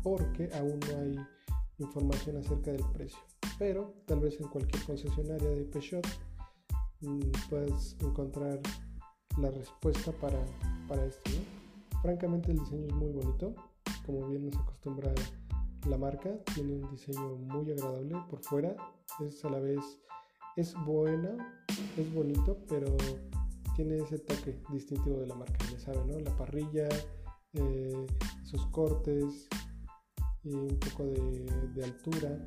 porque 0.03 0.49
aún 0.53 0.79
no 0.79 0.97
hay 0.99 1.34
información 1.79 2.37
acerca 2.37 2.71
del 2.71 2.85
precio. 2.93 3.19
Pero 3.59 3.93
tal 4.05 4.19
vez 4.19 4.39
en 4.39 4.47
cualquier 4.47 4.83
concesionaria 4.83 5.49
de 5.49 5.63
Peugeot 5.65 6.07
mm, 7.01 7.31
puedes 7.49 7.95
encontrar 8.01 8.59
la 9.37 9.51
respuesta 9.51 10.11
para, 10.13 10.39
para 10.87 11.05
esto. 11.05 11.31
Francamente 12.01 12.51
el 12.51 12.59
diseño 12.59 12.87
es 12.87 12.93
muy 12.93 13.11
bonito, 13.11 13.55
como 14.05 14.27
bien 14.27 14.45
nos 14.45 14.55
acostumbra 14.57 15.13
la 15.89 15.97
marca, 15.97 16.31
tiene 16.53 16.73
un 16.73 16.89
diseño 16.89 17.35
muy 17.35 17.71
agradable 17.71 18.15
por 18.29 18.43
fuera, 18.43 18.75
es 19.19 19.43
a 19.45 19.49
la 19.49 19.59
vez 19.59 19.79
es 20.55 20.73
buena, 20.85 21.63
es 21.97 22.13
bonito, 22.13 22.57
pero 22.67 22.95
tiene 23.75 23.97
ese 23.97 24.19
toque 24.19 24.59
distintivo 24.71 25.19
de 25.19 25.27
la 25.27 25.35
marca, 25.35 25.57
ya 25.71 25.79
saben, 25.79 26.07
¿no? 26.07 26.19
La 26.19 26.35
parrilla, 26.37 26.87
eh, 27.53 28.05
sus 28.43 28.65
cortes 28.67 29.47
y 30.45 30.53
un 30.53 30.79
poco 30.79 31.03
de, 31.03 31.83
altura. 31.83 32.37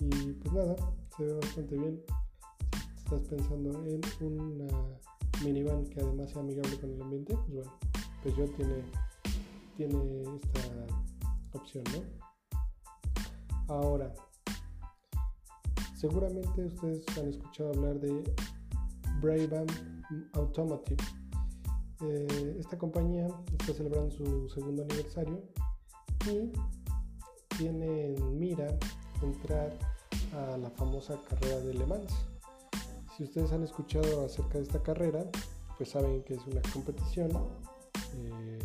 Y 0.00 0.32
pues 0.32 0.52
nada, 0.52 0.76
se 1.16 1.24
ve 1.24 1.34
bastante 1.34 1.76
bien. 1.76 2.02
Si 2.96 3.04
estás 3.04 3.20
pensando 3.28 3.70
en 3.86 4.00
una 4.20 4.72
minivan 5.42 5.86
que 5.86 6.00
además 6.00 6.30
sea 6.30 6.42
amigable 6.42 6.78
con 6.80 6.90
el 6.90 7.02
ambiente, 7.02 7.34
pues 7.34 7.52
bueno, 7.54 7.78
pues 8.22 8.36
yo 8.36 8.44
tiene, 8.50 8.84
tiene 9.76 10.22
esta 10.22 11.58
opción, 11.58 11.84
¿no? 11.92 13.74
Ahora, 13.74 14.12
seguramente 15.94 16.64
ustedes 16.64 17.06
han 17.16 17.28
escuchado 17.28 17.70
hablar 17.70 18.00
de 18.00 18.34
Brabham 19.20 19.66
Automotive. 20.32 21.02
Eh, 22.00 22.56
esta 22.58 22.76
compañía 22.76 23.28
está 23.58 23.72
celebrando 23.72 24.10
su 24.10 24.48
segundo 24.48 24.82
aniversario 24.82 25.42
y 26.26 26.50
tiene 27.58 28.14
en 28.14 28.38
mira 28.38 28.66
entrar 29.22 29.72
a 30.34 30.56
la 30.56 30.70
famosa 30.70 31.18
carrera 31.28 31.58
de 31.60 31.74
Le 31.74 31.86
Mans. 31.86 32.12
Si 33.16 33.24
ustedes 33.24 33.52
han 33.52 33.62
escuchado 33.62 34.24
acerca 34.24 34.58
de 34.58 34.64
esta 34.64 34.82
carrera, 34.82 35.24
pues 35.76 35.90
saben 35.90 36.22
que 36.24 36.34
es 36.34 36.46
una 36.46 36.60
competición 36.72 37.30
eh, 38.14 38.58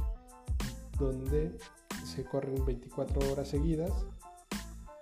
donde 0.97 1.57
se 2.03 2.23
corren 2.23 2.65
24 2.65 3.31
horas 3.31 3.47
seguidas 3.47 3.91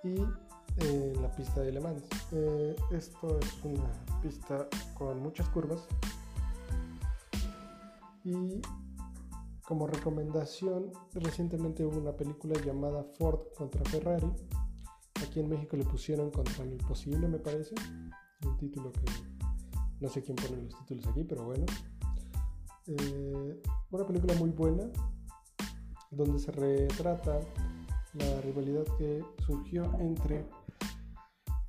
y 0.04 0.16
en 0.84 1.22
la 1.22 1.30
pista 1.34 1.60
de 1.60 1.72
Le 1.72 1.80
Mans. 1.80 2.04
Eh, 2.32 2.76
esto 2.92 3.38
es 3.38 3.64
una 3.64 3.90
pista 4.22 4.68
con 4.96 5.20
muchas 5.20 5.48
curvas 5.48 5.80
y 8.24 8.60
como 9.68 9.86
recomendación 9.86 10.90
recientemente 11.12 11.84
hubo 11.84 11.98
una 11.98 12.16
película 12.16 12.58
llamada 12.64 13.04
Ford 13.18 13.40
contra 13.54 13.84
Ferrari. 13.84 14.32
Aquí 15.22 15.40
en 15.40 15.50
México 15.50 15.76
le 15.76 15.84
pusieron 15.84 16.30
contra 16.30 16.64
lo 16.64 16.72
imposible 16.72 17.28
me 17.28 17.38
parece. 17.38 17.74
Un 18.46 18.56
título 18.56 18.90
que 18.90 19.04
no 20.00 20.08
sé 20.08 20.22
quién 20.22 20.36
pone 20.36 20.62
los 20.62 20.74
títulos 20.78 21.06
aquí, 21.08 21.22
pero 21.22 21.44
bueno. 21.44 21.66
Eh, 22.86 23.62
una 23.90 24.06
película 24.06 24.32
muy 24.36 24.48
buena 24.52 24.84
donde 26.12 26.38
se 26.38 26.50
retrata 26.50 27.38
la 28.14 28.40
rivalidad 28.40 28.84
que 28.96 29.22
surgió 29.44 29.84
entre 30.00 30.46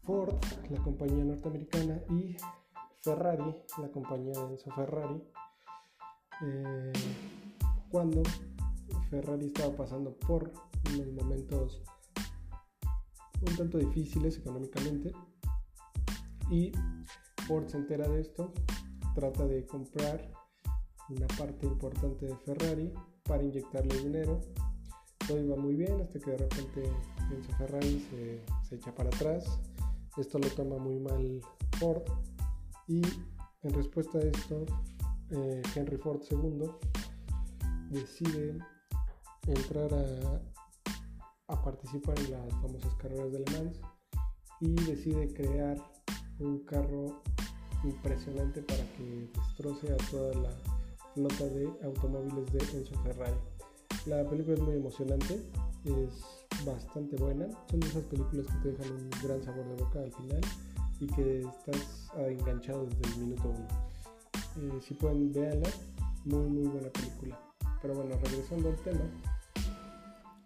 Ford, 0.03 0.35
la 0.69 0.81
compañía 0.83 1.25
norteamericana, 1.25 1.99
y 2.11 2.37
Ferrari, 3.01 3.61
la 3.77 3.89
compañía 3.91 4.31
de 4.31 4.53
Enzo 4.53 4.71
Ferrari, 4.71 5.21
eh, 6.45 6.93
cuando 7.89 8.23
Ferrari 9.09 9.47
estaba 9.47 9.75
pasando 9.75 10.15
por 10.15 10.51
unos 10.93 11.11
momentos 11.13 11.81
un 13.41 13.55
tanto 13.57 13.77
difíciles 13.77 14.37
económicamente. 14.37 15.11
Y 16.49 16.71
Ford 17.47 17.67
se 17.67 17.77
entera 17.77 18.07
de 18.07 18.21
esto, 18.21 18.53
trata 19.15 19.45
de 19.45 19.65
comprar 19.65 20.31
una 21.09 21.27
parte 21.37 21.65
importante 21.65 22.27
de 22.27 22.35
Ferrari 22.37 22.93
para 23.23 23.43
inyectarle 23.43 23.97
dinero. 24.03 24.41
Todo 25.27 25.41
iba 25.41 25.55
muy 25.55 25.75
bien 25.75 26.01
hasta 26.01 26.19
que 26.19 26.31
de 26.31 26.37
repente 26.37 26.83
Enzo 27.31 27.51
Ferrari 27.57 28.05
se, 28.09 28.75
echa 28.75 28.93
para 28.93 29.09
atrás. 29.09 29.59
Esto 30.17 30.39
lo 30.39 30.47
toma 30.49 30.77
muy 30.77 30.99
mal 30.99 31.41
Ford. 31.79 32.03
Y 32.87 33.01
en 33.63 33.73
respuesta 33.73 34.17
a 34.17 34.21
esto 34.21 34.65
eh, 35.31 35.61
Henry 35.75 35.97
Ford 35.97 36.21
II 36.29 36.69
decide 37.89 38.57
entrar 39.47 39.89
a, 39.93 41.61
participar 41.63 42.17
en 42.19 42.31
las 42.31 42.51
famosas 42.61 42.93
carreras 42.95 43.31
de 43.31 43.39
Le 43.39 43.45
Mans 43.51 43.79
y 44.61 44.75
decide 44.85 45.33
crear 45.33 45.77
un 46.39 46.59
carro 46.65 47.21
impresionante 47.83 48.61
para 48.61 48.83
que 48.93 49.29
destroce 49.33 49.91
a 49.93 49.97
toda 50.09 50.33
la 50.35 50.51
flota 51.13 51.45
de 51.45 51.69
automóviles 51.83 52.51
de 52.53 52.77
Enzo 52.77 52.95
Ferrari. 53.03 53.37
La 54.05 54.27
película 54.29 54.55
es 54.55 54.61
muy 54.61 54.75
emocionante, 54.75 55.41
es 55.85 56.65
bastante 56.65 57.15
buena. 57.17 57.47
Son 57.69 57.79
de 57.79 57.87
esas 57.87 58.03
películas 58.03 58.45
que 58.47 58.57
te 58.61 58.71
dejan 58.71 58.91
un 58.91 59.09
gran 59.23 59.43
sabor 59.43 59.67
de 59.67 59.83
boca 59.83 59.99
al 59.99 60.11
final 60.13 60.41
y 60.99 61.07
que 61.07 61.41
estás 61.41 62.11
enganchado 62.17 62.85
desde 62.85 63.13
el 63.13 63.19
minuto 63.25 63.49
uno. 63.49 63.67
Eh, 64.57 64.79
si 64.81 64.93
pueden, 64.93 65.31
véanla, 65.31 65.69
muy 66.25 66.47
muy 66.47 66.67
buena 66.67 66.89
película. 66.89 67.48
Pero 67.81 67.95
bueno, 67.95 68.15
regresando 68.23 68.69
al 68.69 68.75
tema, 68.77 69.05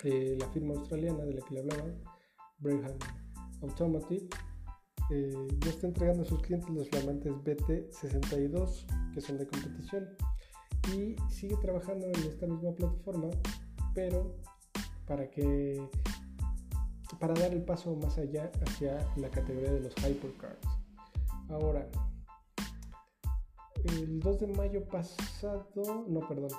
eh, 0.04 0.36
la 0.40 0.48
firma 0.50 0.74
australiana 0.74 1.24
de 1.24 1.34
la 1.34 1.42
que 1.42 1.54
le 1.54 1.60
hablaba, 1.62 1.86
Braham 2.60 2.98
Automotive, 3.62 4.28
eh, 5.10 5.48
ya 5.60 5.70
está 5.70 5.88
entregando 5.88 6.24
a 6.24 6.26
sus 6.26 6.42
clientes 6.42 6.70
los 6.70 6.90
flamantes 6.90 7.34
BT62 7.34 8.86
que 9.14 9.22
son 9.22 9.38
de 9.38 9.48
competición 9.48 10.10
y 10.96 11.16
sigue 11.30 11.56
trabajando 11.58 12.08
en 12.08 12.16
esta 12.16 12.48
misma 12.48 12.74
plataforma, 12.74 13.30
pero 13.94 14.36
para 15.06 15.30
que 15.30 15.90
para 17.20 17.34
dar 17.36 17.54
el 17.54 17.64
paso 17.64 17.96
más 17.96 18.18
allá 18.18 18.52
hacia 18.66 18.98
la 19.18 19.30
categoría 19.30 19.72
de 19.72 19.82
los 19.82 19.94
hypercars. 19.98 20.60
Ahora, 21.50 21.88
el 23.86 24.20
2 24.20 24.40
de 24.40 24.48
mayo 24.48 24.86
pasado, 24.88 26.06
no, 26.08 26.28
perdón, 26.28 26.50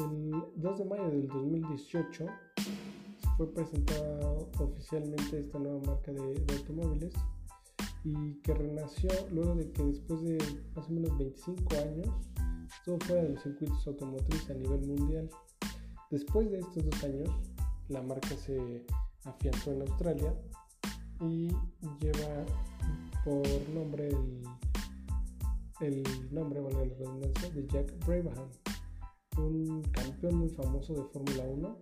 el 0.00 0.44
2 0.56 0.78
de 0.78 0.84
mayo 0.84 1.10
del 1.10 1.28
2018 1.28 2.26
fue 3.36 3.52
presentada 3.52 4.30
oficialmente 4.58 5.40
esta 5.40 5.58
nueva 5.58 5.80
marca 5.86 6.12
de, 6.12 6.44
automóviles 6.56 7.14
y 8.04 8.34
que 8.42 8.54
renació 8.54 9.10
luego 9.30 9.54
de 9.54 9.70
que 9.72 9.82
después 9.84 10.22
de 10.22 10.38
más 10.74 10.88
o 10.88 10.92
menos 10.92 11.18
25 11.18 11.74
años 11.76 12.08
estuvo 12.74 12.98
fuera 13.00 13.22
de 13.22 13.28
los 13.30 13.42
circuitos 13.42 13.86
automotrices 13.86 14.50
a 14.50 14.54
nivel 14.54 14.86
mundial. 14.86 15.30
Después 16.10 16.50
de 16.50 16.60
estos 16.60 16.84
dos 16.84 17.04
años, 17.04 17.28
la 17.88 18.02
marca 18.02 18.36
se 18.36 18.86
afianzó 19.24 19.72
en 19.72 19.82
Australia 19.82 20.34
y 21.20 21.48
lleva 22.00 22.46
por 23.24 23.46
nombre 23.74 24.10
el, 25.80 26.02
nombre, 26.30 26.60
bueno, 26.60 26.84
la 26.84 26.94
redundancia, 26.94 27.50
de 27.50 27.66
Jack 27.66 28.06
Brabham, 28.06 28.48
un 29.38 29.82
campeón 29.92 30.36
muy 30.36 30.48
famoso 30.50 30.94
de 30.94 31.04
Fórmula 31.04 31.44
1. 31.44 31.78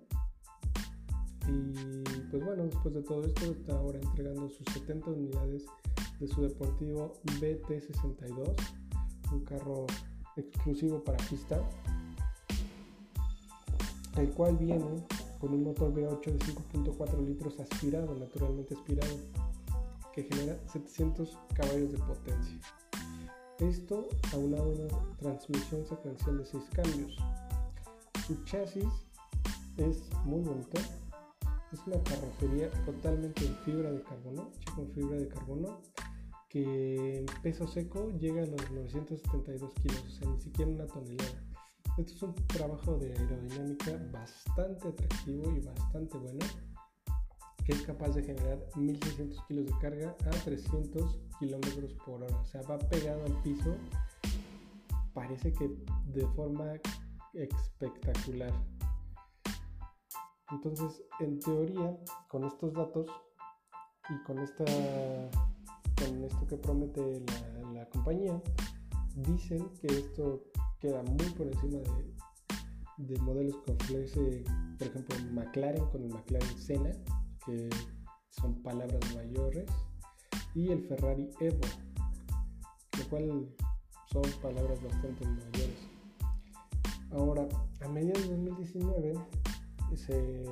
Y 1.48 1.72
pues 2.30 2.44
bueno, 2.44 2.64
después 2.64 2.94
de 2.94 3.02
todo 3.02 3.24
esto, 3.24 3.52
está 3.52 3.74
ahora 3.76 3.98
entregando 4.00 4.48
sus 4.50 4.66
70 4.72 5.10
unidades 5.10 5.64
de 6.20 6.28
su 6.28 6.42
deportivo 6.42 7.14
BT62, 7.40 8.54
un 9.32 9.44
carro 9.44 9.86
exclusivo 10.36 11.02
para 11.02 11.16
pista, 11.28 11.60
el 14.16 14.30
cual 14.30 14.56
viene 14.56 15.04
con 15.38 15.54
un 15.54 15.64
motor 15.64 15.94
V8 15.94 16.24
de 16.24 16.38
5.4 16.38 17.24
litros 17.24 17.58
aspirado, 17.60 18.14
naturalmente 18.14 18.74
aspirado, 18.74 19.16
que 20.12 20.24
genera 20.24 20.58
700 20.72 21.38
caballos 21.54 21.92
de 21.92 21.98
potencia. 21.98 22.60
Esto 23.60 24.08
a 24.32 24.36
una 24.36 24.58
transmisión 25.18 25.84
secuencial 25.84 26.38
de 26.38 26.44
6 26.44 26.64
cambios. 26.72 27.16
Su 28.26 28.44
chasis 28.44 28.84
es 29.76 30.08
muy 30.24 30.42
bonito. 30.42 30.80
Es 31.72 31.80
una 31.86 32.00
carrocería 32.04 32.70
totalmente 32.86 33.44
en 33.44 33.56
fibra 33.64 33.90
de 33.90 34.02
carbono, 34.02 34.50
hecha 34.54 34.74
con 34.76 34.88
fibra 34.92 35.16
de 35.18 35.28
carbono 35.28 35.80
que 36.48 37.18
en 37.18 37.26
peso 37.42 37.66
seco 37.66 38.10
llega 38.18 38.42
a 38.42 38.46
los 38.46 38.70
972 38.70 39.74
kilos, 39.82 40.04
o 40.06 40.10
sea, 40.10 40.28
ni 40.30 40.40
siquiera 40.40 40.70
una 40.70 40.86
tonelada. 40.86 41.44
Esto 41.98 42.14
es 42.14 42.22
un 42.22 42.34
trabajo 42.46 42.96
de 42.96 43.12
aerodinámica 43.12 44.00
bastante 44.12 44.88
atractivo 44.88 45.50
y 45.50 45.60
bastante 45.60 46.16
bueno, 46.16 46.46
que 47.66 47.72
es 47.72 47.82
capaz 47.82 48.14
de 48.14 48.22
generar 48.22 48.58
1600 48.76 49.44
kilos 49.46 49.66
de 49.66 49.72
carga 49.78 50.16
a 50.26 50.30
300 50.30 51.18
kilómetros 51.38 51.94
por 52.04 52.22
hora. 52.22 52.36
O 52.36 52.44
sea, 52.44 52.62
va 52.62 52.78
pegado 52.78 53.24
al 53.24 53.42
piso, 53.42 53.76
parece 55.14 55.52
que 55.52 55.70
de 56.06 56.26
forma 56.28 56.64
espectacular. 57.34 58.52
Entonces, 60.50 61.02
en 61.20 61.38
teoría, 61.40 61.96
con 62.28 62.44
estos 62.44 62.72
datos 62.72 63.06
y 64.08 64.22
con 64.24 64.38
esta 64.38 64.64
con 65.98 66.24
esto 66.24 66.46
que 66.46 66.56
promete 66.56 67.24
la, 67.74 67.86
compañía, 67.86 68.40
dicen 69.16 69.68
que 69.80 69.88
esto 69.88 70.44
queda 70.78 71.02
muy 71.02 71.26
por 71.30 71.46
encima 71.46 71.78
de, 71.78 72.14
de 72.98 73.20
modelos 73.22 73.56
que 73.64 73.72
ofrece, 73.72 74.44
por 74.78 74.86
ejemplo, 74.86 75.16
McLaren 75.32 75.84
con 75.86 76.04
el 76.04 76.10
McLaren 76.10 76.58
Senna, 76.58 76.90
que 77.44 77.68
son 78.30 78.62
palabras 78.62 79.00
mayores. 79.14 79.66
Y 80.54 80.70
el 80.70 80.82
Ferrari 80.86 81.30
Evo, 81.40 81.60
lo 82.98 83.08
cual 83.08 83.48
son 84.10 84.22
palabras 84.42 84.82
bastante 84.82 85.26
mayores. 85.26 85.88
Ahora, 87.12 87.48
a 87.80 87.88
mediados 87.88 88.28
de 88.28 88.36
2019 88.36 89.14
se 89.94 90.44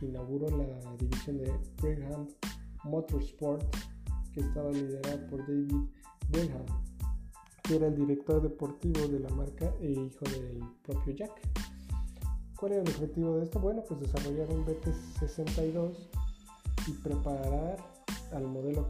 inauguró 0.00 0.48
la 0.56 0.96
división 0.96 1.38
de 1.38 1.52
Brigham 1.80 2.28
Motorsport 2.84 3.64
que 4.32 4.40
estaba 4.40 4.70
liderada 4.70 5.26
por 5.28 5.40
David 5.40 5.88
Brigham, 6.28 6.66
que 7.62 7.76
era 7.76 7.86
el 7.86 7.96
director 7.96 8.42
deportivo 8.42 9.06
de 9.08 9.20
la 9.20 9.28
marca 9.30 9.72
e 9.80 9.90
hijo 9.90 10.24
del 10.24 10.60
propio 10.82 11.14
Jack. 11.14 11.32
¿Cuál 12.56 12.72
era 12.72 12.82
el 12.82 12.88
objetivo 12.88 13.36
de 13.36 13.44
esto? 13.44 13.60
Bueno, 13.60 13.82
pues 13.86 14.00
desarrollar 14.00 14.48
un 14.50 14.64
BT62 14.64 16.08
y 16.86 16.92
preparar 16.92 17.93
al 18.32 18.46
modelo 18.46 18.86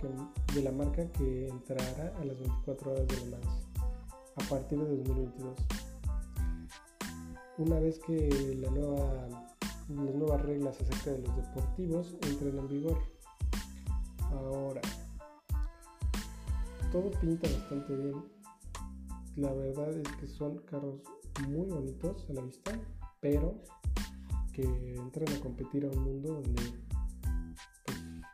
de 0.55 0.63
la 0.63 0.73
marca 0.73 1.07
que 1.13 1.49
entrará 1.49 2.13
a 2.21 2.25
las 2.25 2.39
24 2.39 2.93
horas 2.93 3.09
de 3.09 3.17
Le 3.17 3.31
Mans 3.31 3.65
a 4.37 4.49
partir 4.49 4.79
de 4.79 4.97
2022. 4.97 5.59
Una 7.59 7.79
vez 7.79 7.99
que 8.01 8.59
la 8.61 8.71
nueva, 8.71 9.29
las 9.89 10.15
nuevas 10.15 10.43
reglas 10.43 10.81
acerca 10.81 11.13
de 11.13 11.27
los 11.27 11.37
deportivos 11.37 12.17
entren 12.23 12.59
en 12.59 12.69
vigor. 12.69 12.99
Ahora, 14.33 14.81
todo 16.91 17.11
pinta 17.21 17.49
bastante 17.49 17.95
bien. 17.97 18.25
La 19.37 19.53
verdad 19.53 19.91
es 19.91 20.09
que 20.17 20.27
son 20.27 20.59
carros 20.59 21.01
muy 21.49 21.67
bonitos 21.67 22.27
a 22.31 22.33
la 22.35 22.43
vista, 22.43 22.73
pero 23.21 23.55
que 24.53 24.63
entran 24.97 25.29
a 25.37 25.41
competir 25.41 25.85
a 25.85 25.89
un 25.89 26.05
mundo 26.05 26.35
donde, 26.35 26.63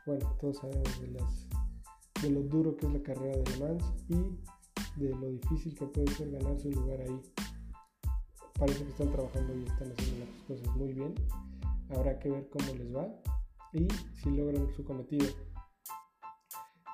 bueno, 0.05 0.35
todos 0.39 0.57
sabemos 0.57 1.01
de, 1.01 2.29
lo 2.29 2.41
duro 2.41 2.75
que 2.75 2.87
es 2.87 2.93
la 2.93 3.01
carrera 3.01 3.37
de 3.37 3.51
Le 3.51 3.59
Mans 3.59 3.83
y 4.07 4.99
de 4.99 5.09
lo 5.09 5.29
difícil 5.29 5.75
que 5.75 5.85
puede 5.85 6.11
ser 6.11 6.31
ganar 6.31 6.59
su 6.59 6.71
lugar 6.71 7.01
ahí. 7.01 7.21
Parece 8.57 8.83
que 8.83 8.89
están 8.89 9.11
trabajando 9.11 9.55
y 9.55 9.63
están 9.63 9.91
haciendo 9.91 10.25
las 10.25 10.43
cosas 10.47 10.75
muy 10.75 10.93
bien. 10.93 11.15
Habrá 11.89 12.17
que 12.19 12.29
ver 12.29 12.49
cómo 12.49 12.73
les 12.73 12.95
va 12.95 13.07
y 13.73 13.87
si 14.21 14.29
logran 14.31 14.67
su 14.75 14.83
cometido. 14.83 15.27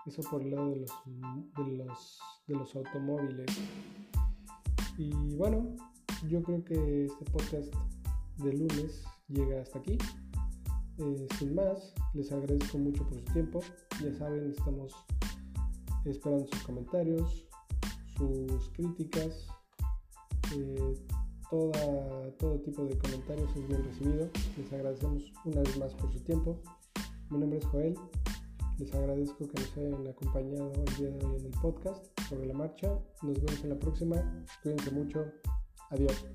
Eso 0.06 0.22
por 0.30 0.42
el 0.42 0.52
lado 0.52 0.70
de 0.72 0.78
los, 0.78 0.92
de 1.06 1.78
los, 1.78 2.20
de 2.48 2.56
los 2.56 2.76
automóviles. 2.76 3.48
Y 4.98 5.36
bueno, 5.36 5.76
yo 6.28 6.42
creo 6.42 6.64
que 6.64 7.06
este 7.06 7.26
podcast 7.26 7.74
de 8.38 8.54
lunes 8.54 9.04
llega 9.28 9.62
hasta 9.62 9.80
aquí. 9.80 9.98
Eh, 11.00 11.28
sin 11.38 11.56
más, 11.56 11.94
les 12.14 12.32
agradezco 12.32 12.78
mucho 12.78 13.04
por 13.04 13.20
su 13.20 13.34
tiempo. 13.34 13.60
Ya 14.02 14.14
saben, 14.14 14.52
estamos 14.52 14.94
esperando 16.06 16.48
sus 16.48 16.64
comentarios, 16.64 17.48
sus 18.18 18.70
críticas, 18.70 19.48
eh, 20.56 20.94
todo 21.50 22.60
tipo 22.64 22.84
de 22.86 22.98
comentarios 22.98 23.50
es 23.56 23.68
bien 23.68 23.84
recibido. 23.84 24.30
Les 24.58 24.74
agradecemos 24.74 25.32
una 25.46 25.62
vez 25.62 25.78
más 25.78 25.94
por 25.94 26.12
su 26.12 26.20
tiempo. 26.22 26.60
Mi 27.30 27.40
nombre 27.40 27.60
es 27.60 27.66
Joel. 27.66 27.96
Les 28.80 28.94
agradezco 28.94 29.48
que 29.48 29.62
nos 29.62 29.78
hayan 29.78 30.08
acompañado 30.08 30.72
el 30.74 30.96
día 30.98 31.10
de 31.10 31.26
hoy 31.26 31.40
en 31.40 31.46
el 31.46 31.60
podcast 31.62 32.06
sobre 32.30 32.48
la 32.48 32.54
marcha. 32.54 33.00
Nos 33.24 33.42
vemos 33.42 33.64
en 33.64 33.70
la 33.70 33.80
próxima. 33.80 34.46
Cuídense 34.62 34.92
mucho. 34.92 35.26
Adiós. 35.90 36.26